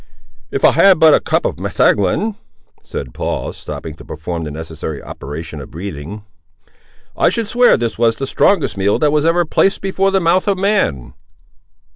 [0.49, 2.35] "If I had but a cup of metheglin,"
[2.81, 6.23] said Paul, stopping to perform the necessary operation of breathing,
[7.15, 10.47] "I should swear this was the strongest meal that was ever placed before the mouth
[10.47, 11.13] of man!"